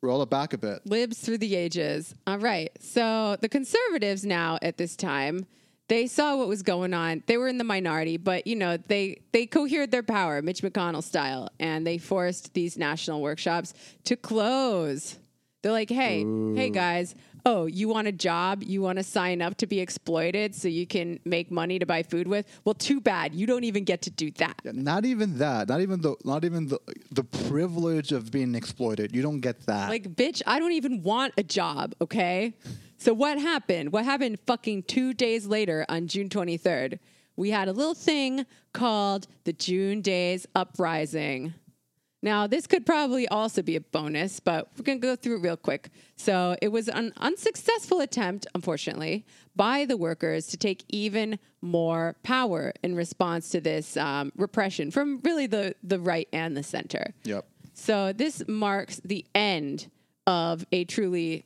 [0.00, 0.82] roll it back a bit.
[0.86, 2.14] Libs through the ages.
[2.28, 2.70] All right.
[2.80, 5.46] So the conservatives now at this time,
[5.88, 7.22] they saw what was going on.
[7.26, 11.02] They were in the minority, but you know, they they cohered their power, Mitch McConnell
[11.02, 15.18] style, and they forced these national workshops to close.
[15.62, 18.62] They're like, "Hey, hey guys, oh, you want a job?
[18.64, 22.02] You want to sign up to be exploited so you can make money to buy
[22.02, 22.46] food with?
[22.64, 23.34] Well, too bad.
[23.34, 25.68] You don't even get to do that." Not even that.
[25.68, 26.80] Not even the not even the
[27.12, 29.14] the privilege of being exploited.
[29.14, 29.88] You don't get that.
[29.88, 32.54] Like, bitch, I don't even want a job, okay?
[32.98, 33.92] So what happened?
[33.92, 36.98] What happened fucking two days later on June 23rd?
[37.36, 41.54] We had a little thing called the June Days Uprising.
[42.22, 45.42] Now, this could probably also be a bonus, but we're going to go through it
[45.42, 45.90] real quick.
[46.16, 52.72] So, it was an unsuccessful attempt, unfortunately, by the workers to take even more power
[52.82, 57.12] in response to this um, repression from really the, the right and the center.
[57.24, 57.46] Yep.
[57.76, 59.90] So this marks the end
[60.26, 61.44] of a truly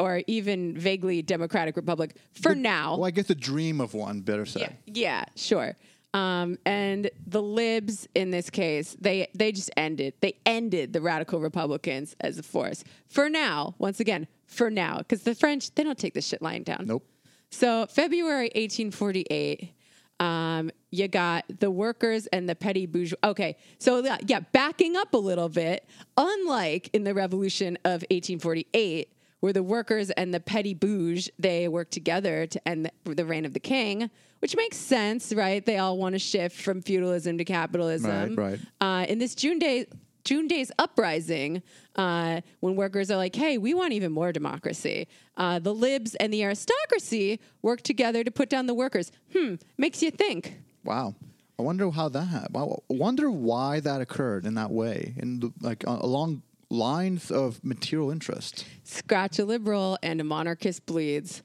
[0.00, 2.96] or even vaguely democratic republic for now.
[2.96, 4.76] Well, I guess the dream of one, better said.
[4.86, 5.76] Yeah, sure.
[6.14, 10.14] Um, and the libs in this case, they they just ended.
[10.20, 13.74] They ended the radical Republicans as a force for now.
[13.78, 16.84] Once again, for now, because the French they don't take this shit lying down.
[16.86, 17.04] Nope.
[17.50, 19.72] So February 1848,
[20.18, 23.18] um, you got the workers and the petty bourgeois.
[23.22, 29.10] Okay, so yeah, yeah, backing up a little bit, unlike in the Revolution of 1848,
[29.40, 33.44] where the workers and the petty bourge they work together to end the, the reign
[33.44, 35.64] of the king, which makes sense, right?
[35.64, 38.34] They all want to shift from feudalism to capitalism.
[38.34, 38.60] Right, right.
[38.80, 39.86] Uh, in this June day
[40.26, 41.62] June Days uprising,
[41.94, 45.06] uh, when workers are like, hey, we want even more democracy.
[45.36, 49.12] Uh, the libs and the aristocracy work together to put down the workers.
[49.32, 50.60] Hmm, makes you think.
[50.84, 51.14] Wow.
[51.58, 52.56] I wonder how that happened.
[52.56, 58.10] I wonder why that occurred in that way, in like uh, along lines of material
[58.10, 58.66] interest.
[58.84, 61.42] Scratch a liberal and a monarchist bleeds.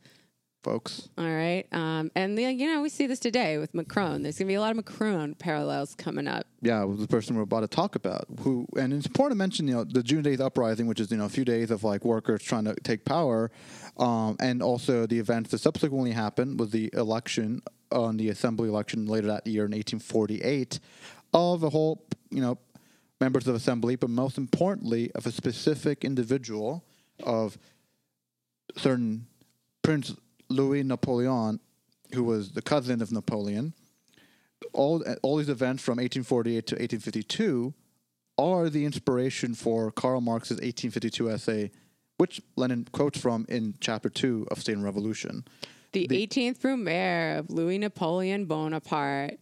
[0.63, 1.09] Folks.
[1.17, 1.65] All right.
[1.71, 4.21] Um, and, the, you know, we see this today with Macron.
[4.21, 6.45] There's going to be a lot of Macron parallels coming up.
[6.61, 8.25] Yeah, the person we're about to talk about.
[8.41, 11.17] Who And it's important to mention, you know, the June 8th uprising, which is, you
[11.17, 13.49] know, a few days of like workers trying to take power.
[13.97, 19.07] Um, and also the events that subsequently happened was the election on the assembly election
[19.07, 20.79] later that year in 1848
[21.33, 22.59] of a whole, you know,
[23.21, 26.83] members of assembly, but most importantly of a specific individual
[27.23, 27.57] of
[28.75, 29.27] certain
[29.83, 30.15] Prince
[30.49, 31.59] Louis Napoleon,
[32.13, 33.73] who was the cousin of Napoleon.
[34.73, 37.73] All all these events from 1848 to 1852
[38.37, 41.71] are the inspiration for Karl Marx's 1852 essay,
[42.17, 45.45] which Lenin quotes from in chapter two of State and Revolution.
[45.93, 49.39] The, the 18th Brumaire of Louis Napoleon Bonaparte.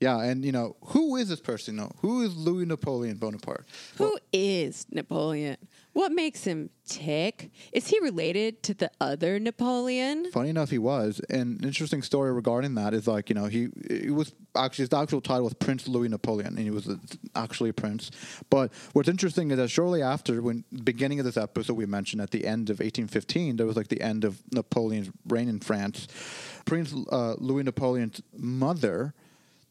[0.00, 1.74] Yeah, and you know who is this person?
[1.74, 3.66] No, who is Louis Napoleon Bonaparte?
[3.96, 5.56] Who well, is Napoleon?
[5.92, 7.50] What makes him tick?
[7.72, 10.30] Is he related to the other Napoleon?
[10.30, 11.20] Funny enough, he was.
[11.28, 14.92] And an interesting story regarding that is like you know he he was actually his
[14.92, 16.88] actual title was Prince Louis Napoleon, and he was
[17.34, 18.12] actually a prince.
[18.50, 22.30] But what's interesting is that shortly after, when beginning of this episode, we mentioned at
[22.30, 26.06] the end of 1815, there was like the end of Napoleon's reign in France.
[26.66, 29.12] Prince uh, Louis Napoleon's mother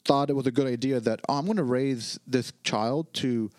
[0.08, 3.52] thought it was a good idea that oh, I'm going to raise this child to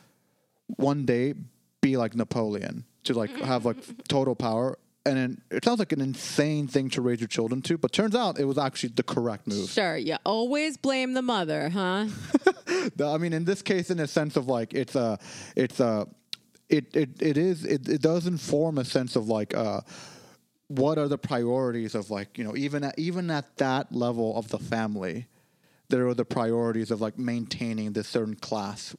[0.66, 1.34] one day
[1.80, 3.76] be like Napoleon, to like have like
[4.08, 4.78] total power.
[5.06, 8.14] And then it sounds like an insane thing to raise your children to, but turns
[8.14, 9.70] out it was actually the correct move.
[9.70, 12.08] Sure, you always blame the mother, huh?
[13.02, 15.18] I mean, in this case, in a sense of like it's a,
[15.56, 16.06] it's a,
[16.68, 19.80] it it it is it, it does inform a sense of like uh,
[20.66, 24.48] what are the priorities of like you know even at, even at that level of
[24.48, 25.26] the family
[25.88, 28.94] there are the priorities of like maintaining this certain class,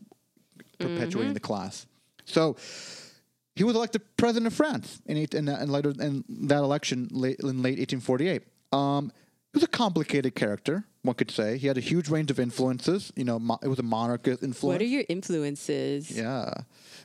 [0.79, 1.33] perpetuating mm-hmm.
[1.33, 1.85] the class.
[2.25, 2.55] So
[3.55, 7.39] he was elected president of France in, eight, in, in later in that election late,
[7.39, 8.43] in late 1848.
[8.71, 9.11] Um,
[9.51, 11.57] he was a complicated character, one could say.
[11.57, 13.11] He had a huge range of influences.
[13.15, 14.75] You know, mo- it was a monarchist influence.
[14.75, 16.11] What are your influences?
[16.11, 16.53] Yeah,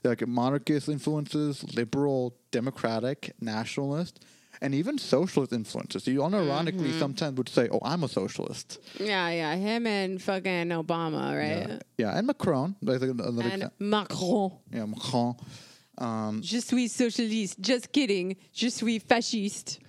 [0.04, 4.20] like monarchist influences, liberal, democratic, nationalist
[4.64, 6.06] and even socialist influences.
[6.06, 6.98] You unironically mm-hmm.
[6.98, 11.68] sometimes would say, "Oh, I'm a socialist." Yeah, yeah, him and fucking Obama, right?
[11.68, 12.18] Yeah, yeah.
[12.18, 12.74] and Macron.
[12.80, 14.52] and Macron.
[14.72, 15.36] Yeah, Macron.
[15.98, 17.60] Um, Je suis socialiste.
[17.60, 18.36] Just kidding.
[18.52, 19.80] Je suis fasciste.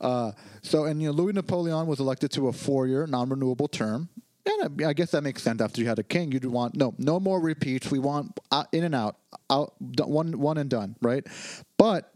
[0.00, 4.08] Uh, so, and you know, Louis Napoleon was elected to a four-year non-renewable term.
[4.46, 5.60] And I guess that makes sense.
[5.60, 7.90] After you had a king, you'd want no, no more repeats.
[7.90, 9.16] We want out, in and out,
[9.50, 11.26] out, one, one and done, right?
[11.76, 12.10] But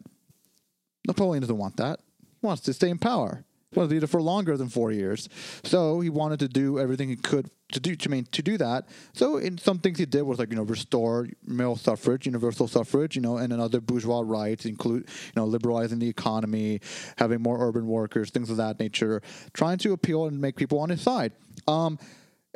[1.07, 2.01] Napoleon doesn't want that.
[2.41, 3.45] He wants to stay in power.
[3.71, 5.29] He wants to do it for longer than four years.
[5.65, 8.89] So he wanted to do everything he could to do to mean to do that.
[9.15, 13.17] So in some things he did was like you know restore male suffrage, universal suffrage,
[13.17, 16.81] you know, and then other bourgeois rights include you know liberalizing the economy,
[17.17, 20.89] having more urban workers, things of that nature, trying to appeal and make people on
[20.91, 21.33] his side.
[21.67, 21.99] Um,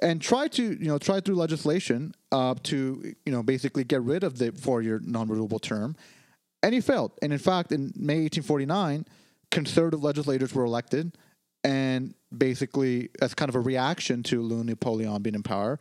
[0.00, 4.22] and try to you know try through legislation uh, to you know basically get rid
[4.22, 5.96] of the four-year non-renewable term
[6.62, 7.12] and he failed.
[7.22, 9.06] And in fact, in May 1849,
[9.50, 11.16] conservative legislators were elected,
[11.64, 15.78] and basically, as kind of a reaction to Louis Napoleon being in power,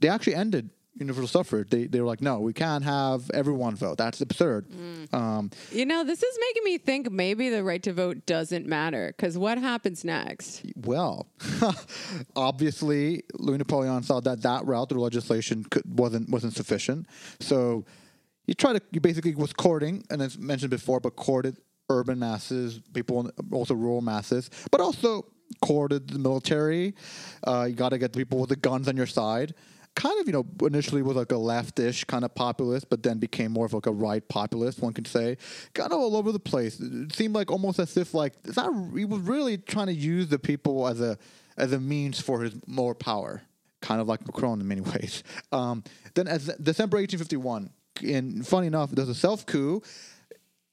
[0.00, 1.70] they actually ended universal suffrage.
[1.70, 3.98] They they were like, no, we can't have everyone vote.
[3.98, 4.68] That's absurd.
[4.68, 5.14] Mm.
[5.14, 9.12] Um, you know, this is making me think maybe the right to vote doesn't matter
[9.16, 10.64] because what happens next?
[10.76, 11.28] Well,
[12.36, 17.06] obviously, Louis Napoleon saw that that route through legislation could, wasn't wasn't sufficient,
[17.40, 17.84] so
[18.46, 21.56] you try to you basically was courting, and as mentioned before, but courted
[21.88, 25.26] urban masses, people also rural masses, but also
[25.60, 26.94] courted the military.
[27.46, 29.54] Uh, you got to get the people with the guns on your side.
[29.94, 33.52] Kind of, you know, initially was like a leftish kind of populist, but then became
[33.52, 35.38] more of like a right populist, one could say.
[35.72, 36.78] Kind of all over the place.
[36.78, 38.34] It seemed like almost as if like.
[38.94, 41.16] He was really trying to use the people as a
[41.56, 43.40] as a means for his more power,
[43.80, 45.22] kind of like Macron in many ways.
[45.50, 45.82] Um,
[46.14, 47.70] then, as December 1851
[48.02, 49.82] and funny enough, there's a self coup.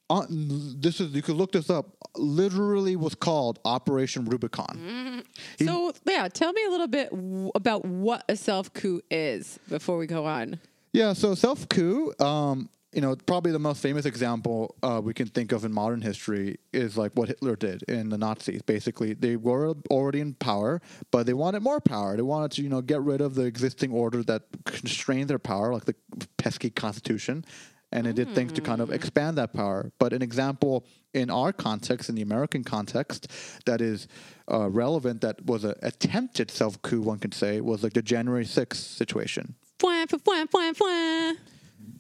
[0.10, 1.96] Uh, this is you could look this up.
[2.16, 5.24] Literally was called Operation Rubicon.
[5.60, 5.66] Mm.
[5.66, 9.98] So yeah, tell me a little bit w- about what a self coup is before
[9.98, 10.60] we go on.
[10.92, 12.14] Yeah, so self coup.
[12.20, 16.02] Um, you know, probably the most famous example uh, we can think of in modern
[16.02, 18.62] history is like what Hitler did in the Nazis.
[18.62, 22.16] Basically, they were already in power, but they wanted more power.
[22.16, 25.74] They wanted to, you know, get rid of the existing order that constrained their power,
[25.74, 25.96] like the
[26.38, 27.46] pesky constitution,
[27.92, 29.92] and it did things to kind of expand that power.
[30.00, 33.28] But an example in our context, in the American context,
[33.66, 34.08] that is
[34.52, 38.46] uh, relevant, that was an attempted self coup, one could say, was like the January
[38.46, 39.56] 6th situation.
[39.80, 41.38] Fwah, fwah, fwah.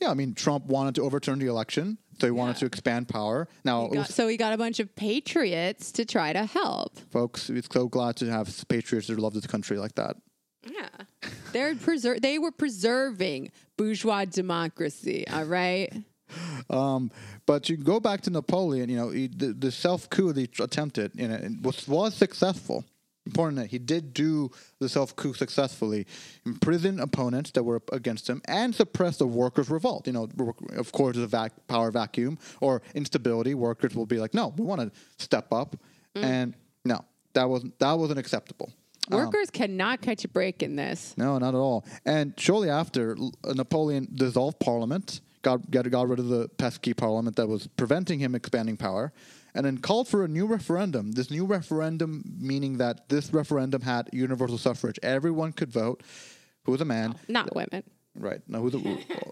[0.02, 2.60] Yeah, I mean, Trump wanted to overturn the election, so he wanted Yeah.
[2.60, 3.48] to expand power.
[3.64, 6.98] Now, it got- was- so he got a bunch of patriots to try to help.
[7.12, 10.16] folks, we're so glad to have patriots that love this country like that.
[10.70, 10.88] Yeah.
[11.52, 15.92] They're preser- they were preserving bourgeois democracy, all right?
[16.70, 17.12] Um,
[17.46, 20.64] but you go back to Napoleon, you know, he, the, the self coup that he
[20.64, 22.86] attempted, you know, and was was successful.
[23.26, 26.06] Important that he did do the self coup successfully,
[26.46, 30.08] imprison opponents that were against him, and suppress the workers' revolt.
[30.08, 30.30] You know,
[30.76, 33.54] of course, there's a vac- power vacuum or instability.
[33.54, 34.92] Workers will be like, "No, we want to
[35.24, 35.78] step up,"
[36.16, 36.24] mm.
[36.24, 38.74] and no, that wasn't that wasn't acceptable.
[39.12, 41.14] Um, workers cannot catch a break in this.
[41.18, 41.86] No, not at all.
[42.06, 47.48] And shortly after, Napoleon dissolved Parliament, got, got got rid of the pesky Parliament that
[47.48, 49.12] was preventing him expanding power,
[49.56, 51.12] and then called for a new referendum.
[51.12, 55.00] This new referendum meaning that this referendum had universal suffrage.
[55.04, 56.02] Everyone could vote.
[56.66, 57.16] Who was a man?
[57.28, 57.84] Not women.
[58.16, 58.42] Right.
[58.48, 58.78] No, who, the,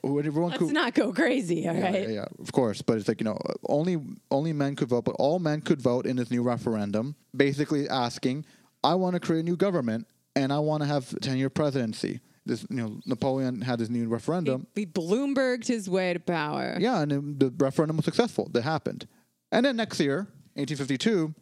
[0.02, 0.74] who everyone Let's could.
[0.74, 2.02] not go crazy, all Yeah, right?
[2.02, 2.82] yeah, yeah, of course.
[2.82, 3.38] But it's like you know,
[3.70, 7.88] only only men could vote, but all men could vote in this new referendum, basically
[7.88, 8.44] asking,
[8.84, 12.66] "I want to create a new government, and I want to have ten-year presidency." This,
[12.72, 14.66] you know, Napoleon had this new referendum.
[14.74, 16.76] He Bloomberged his way to power.
[16.80, 18.50] Yeah, and then the referendum was successful.
[18.52, 19.08] That happened,
[19.52, 21.34] and then next year, 1852,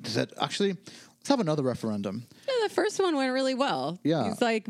[0.00, 3.98] they said, "Actually, let's have another referendum." Yeah, the first one went really well.
[4.04, 4.30] Yeah.
[4.30, 4.66] It's like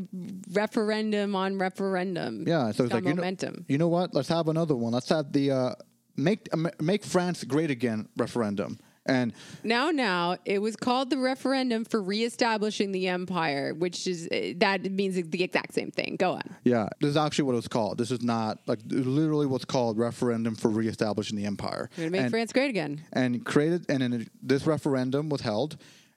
[0.52, 2.44] referendum on referendum.
[2.46, 3.64] Yeah, so it's like you know, momentum.
[3.68, 4.14] you know what?
[4.14, 4.92] Let's have another one.
[4.92, 5.74] Let's have the uh,
[6.16, 8.78] make Am- make France great again referendum.
[9.06, 9.32] And
[9.64, 14.90] Now, now, it was called the referendum for reestablishing the empire, which is uh, that
[14.90, 16.16] means the exact same thing.
[16.18, 16.42] Go on.
[16.64, 17.98] Yeah, this is actually what it was called.
[17.98, 21.88] This is not like literally what's called referendum for reestablishing the empire.
[21.96, 23.02] We're gonna make and, France great again.
[23.12, 25.76] and created and then it, this referendum was held,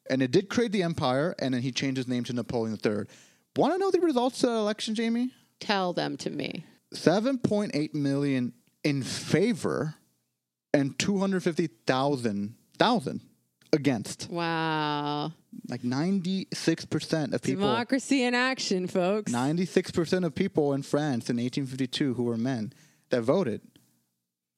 [0.09, 1.35] and it did create the empire.
[1.39, 3.05] And then he changed his name to Napoleon III.
[3.55, 5.31] Want to know the results of the election, Jamie?
[5.59, 6.65] Tell them to me.
[6.93, 9.95] Seven point eight million in favor,
[10.73, 13.21] and two hundred fifty thousand thousand
[13.73, 14.29] against.
[14.31, 15.33] Wow.
[15.67, 17.63] Like ninety six percent of people.
[17.63, 19.31] Democracy in action, folks.
[19.31, 22.73] 96% of people in France in 1852 who were men
[23.09, 23.61] that voted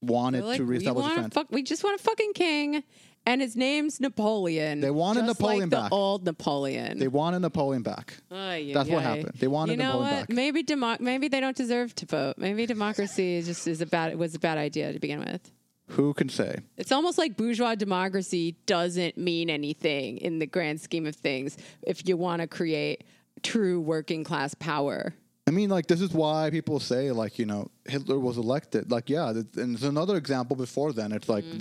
[0.02, 1.34] wanted like, to we, reestablish want France.
[1.34, 2.84] fuck, we just want a fucking king,
[3.26, 4.82] and his name's Napoleon.
[4.82, 5.90] They wanted Napoleon like back.
[5.92, 6.98] The old Napoleon.
[7.00, 8.16] they wanted Napoleon back.
[8.32, 9.34] Ay, That's ay, what happened.
[9.40, 10.28] They wanted you know Napoleon what?
[10.28, 10.36] back.
[10.36, 12.36] Maybe demo- maybe they don't deserve to vote.
[12.38, 15.52] Maybe democracy is just is a bad was a bad idea to begin with.
[15.92, 16.60] Who can say?
[16.78, 22.08] It's almost like bourgeois democracy doesn't mean anything in the grand scheme of things if
[22.08, 23.04] you want to create
[23.44, 25.14] true working class power.
[25.48, 28.92] I mean, like, this is why people say, like, you know, Hitler was elected.
[28.92, 31.12] Like, yeah, th- and there's another example before then.
[31.12, 31.58] It's like Mm-hmm.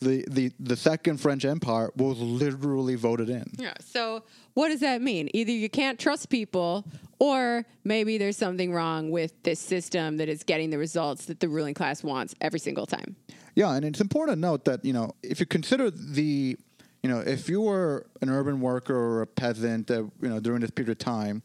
[0.00, 3.44] the, the, the, the Second French Empire was literally voted in.
[3.56, 3.74] Yeah.
[3.80, 5.30] So what does that mean?
[5.32, 6.84] Either you can't trust people
[7.20, 11.48] or maybe there's something wrong with this system that is getting the results that the
[11.48, 13.14] ruling class wants every single time.
[13.54, 16.56] Yeah, and it's important to note that you know if you consider the,
[17.02, 20.60] you know, if you were an urban worker or a peasant, uh, you know, during
[20.60, 21.42] this period of time,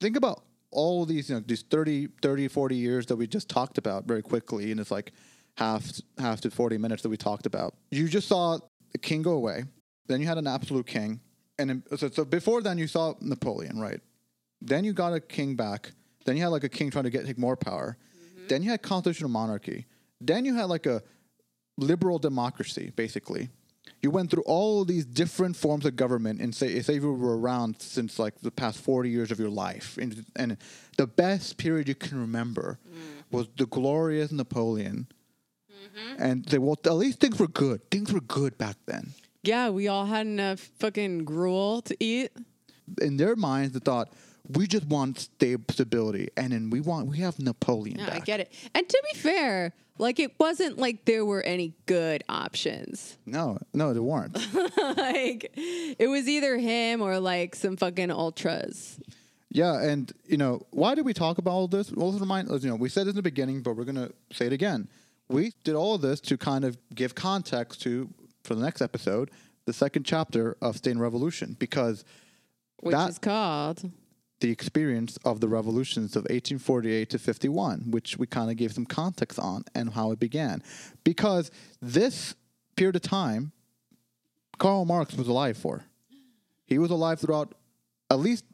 [0.00, 3.78] think about all these, you know, these 30, 30, 40 years that we just talked
[3.78, 5.12] about very quickly, and it's like
[5.56, 7.74] half half to forty minutes that we talked about.
[7.90, 8.58] You just saw
[8.92, 9.64] the king go away,
[10.06, 11.20] then you had an absolute king,
[11.58, 14.00] and so, so before then you saw Napoleon, right?
[14.60, 15.92] Then you got a king back.
[16.24, 17.96] Then you had like a king trying to get take more power.
[18.48, 19.86] Then you had constitutional monarchy.
[20.20, 21.02] Then you had like a
[21.76, 23.50] liberal democracy, basically.
[24.02, 27.38] You went through all of these different forms of government, and say, say you were
[27.38, 30.56] around since like the past forty years of your life, and, and
[30.96, 33.24] the best period you can remember mm.
[33.30, 35.06] was the glorious Napoleon.
[35.70, 36.22] Mm-hmm.
[36.22, 37.90] And they well, at least things were good.
[37.90, 39.12] Things were good back then.
[39.42, 42.32] Yeah, we all had enough fucking gruel to eat.
[43.00, 44.10] In their minds, they thought
[44.48, 48.22] we just want stability, and then we want we have Napoleon Yeah, back.
[48.22, 48.52] I get it.
[48.74, 53.18] And to be fair, like it wasn't like there were any good options.
[53.26, 54.34] No, no, there weren't.
[54.96, 58.98] like it was either him or like some fucking ultras.
[59.50, 61.90] Yeah, and you know, why did we talk about all this?
[61.90, 64.52] Well, remind you know, we said this in the beginning, but we're gonna say it
[64.52, 64.88] again.
[65.28, 68.08] We did all of this to kind of give context to
[68.44, 69.30] for the next episode,
[69.64, 72.04] the second chapter of State and Revolution, because
[72.80, 73.90] Which That- is called
[74.40, 78.84] the experience of the revolutions of 1848 to 51, which we kind of gave some
[78.84, 80.62] context on and how it began.
[81.04, 82.34] Because this
[82.76, 83.52] period of time,
[84.58, 85.84] Karl Marx was alive for.
[86.66, 87.54] He was alive throughout
[88.10, 88.44] at least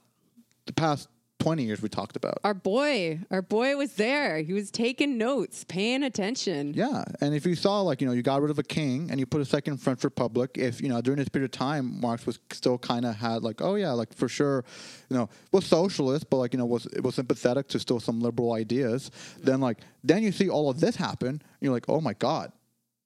[0.67, 1.09] the past
[1.43, 2.39] 20 years we talked about.
[2.45, 4.39] Our boy, our boy was there.
[4.43, 6.73] He was taking notes, paying attention.
[6.75, 9.19] Yeah, and if you saw like you know you got rid of a king and
[9.19, 12.27] you put a second French Republic, if you know during this period of time Marx
[12.27, 14.65] was still kind of had like oh yeah like for sure,
[15.11, 18.53] you know was socialist but like you know was was sympathetic to still some liberal
[18.53, 19.11] ideas.
[19.43, 22.53] Then like then you see all of this happen, and you're like oh my god,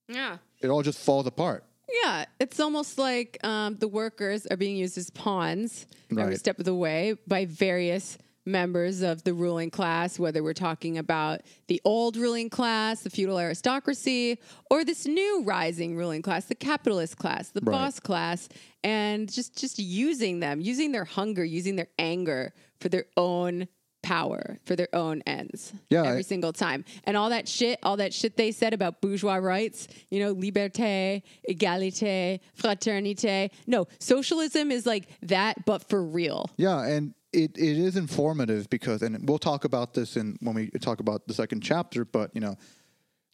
[0.09, 0.37] Yeah.
[0.61, 1.65] it all just falls apart.
[2.05, 6.65] Yeah, it's almost like um, the workers are being used as pawns every step of
[6.65, 12.17] the way by various members of the ruling class, whether we're talking about the old
[12.17, 14.39] ruling class, the feudal aristocracy,
[14.71, 17.73] or this new rising ruling class, the capitalist class, the Right.
[17.73, 18.49] boss class,
[18.85, 23.67] and just just using them, using their hunger, using their anger for their own
[24.03, 25.73] power, for their own ends.
[25.91, 26.85] Yeah, every I- single time.
[27.05, 31.23] And all that shit, all that shit they said about bourgeois rights, you know, liberté,
[31.51, 33.51] égalité, fraternité.
[33.67, 36.49] No, socialism is like that, but for real.
[36.57, 40.71] Yeah, and it, it is informative because, and we'll talk about this in when we
[40.71, 42.05] talk about the second chapter.
[42.05, 42.57] But you know,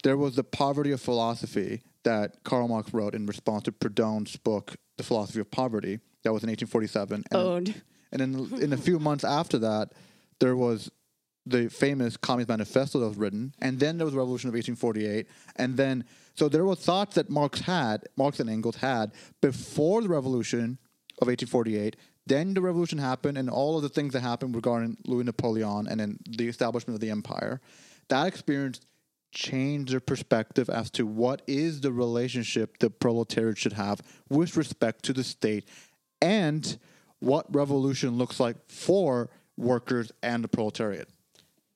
[0.02, 4.74] there was the poverty of philosophy that Karl Marx wrote in response to Proudhon's book,
[4.96, 6.00] The Philosophy of Poverty.
[6.24, 7.24] That was in 1847.
[7.30, 7.82] And, Owned.
[8.10, 9.92] and in in a few months after that,
[10.40, 10.90] there was
[11.46, 15.26] the famous Communist Manifesto that was written, and then there was the Revolution of 1848,
[15.56, 20.08] and then so there were thoughts that Marx had, Marx and Engels had before the
[20.08, 20.78] Revolution
[21.22, 21.96] of 1848.
[22.26, 25.98] Then the revolution happened, and all of the things that happened regarding Louis Napoleon and
[25.98, 27.60] then the establishment of the empire.
[28.08, 28.80] That experience
[29.32, 35.04] changed their perspective as to what is the relationship the proletariat should have with respect
[35.04, 35.68] to the state,
[36.20, 36.78] and
[37.18, 41.08] what revolution looks like for workers and the proletariat.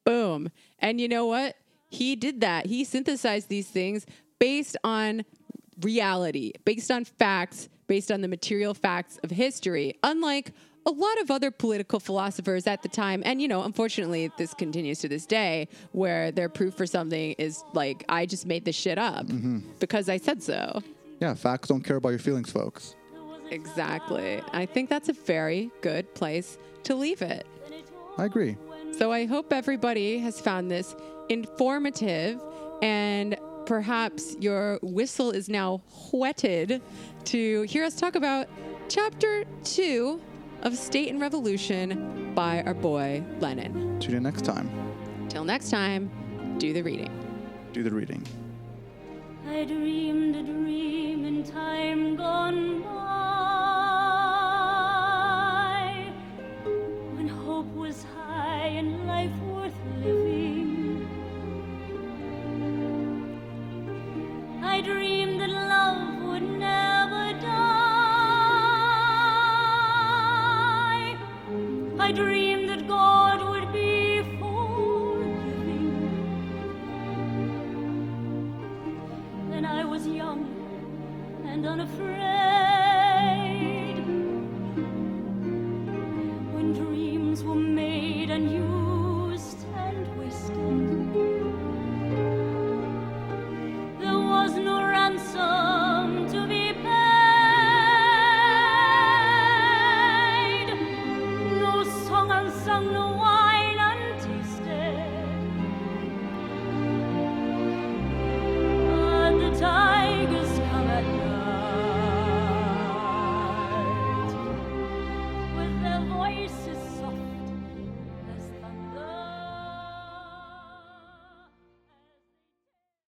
[0.04, 0.50] Boom.
[0.78, 1.56] And you know what?
[1.88, 2.66] He did that.
[2.66, 4.06] He synthesized these things
[4.38, 5.24] based on
[5.80, 10.52] reality, based on facts, based on the material facts of history, unlike
[10.86, 13.22] a lot of other political philosophers at the time.
[13.26, 17.64] And, you know, unfortunately, this continues to this day where their proof for something is
[17.74, 19.58] like, I just made this shit up mm-hmm.
[19.80, 20.80] because I said so.
[21.20, 22.94] Yeah, facts don't care about your feelings, folks.
[23.50, 24.40] Exactly.
[24.52, 27.46] I think that's a very good place to leave it.
[28.16, 28.56] I agree.
[28.92, 30.94] So I hope everybody has found this
[31.28, 32.40] informative
[32.80, 36.80] and perhaps your whistle is now whetted
[37.24, 38.46] to hear us talk about
[38.88, 40.22] chapter two
[40.62, 43.98] of State and Revolution by our boy Lenin.
[44.00, 44.70] Tune in next time.
[45.28, 47.10] Till next time, do the reading.
[47.72, 48.24] Do the reading.
[49.48, 51.24] I dreamed a dream